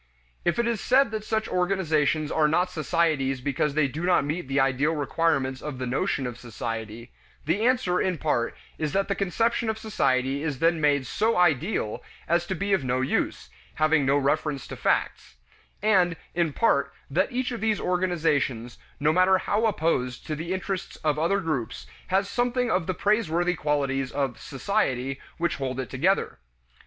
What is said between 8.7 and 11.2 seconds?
is that the conception of society is then made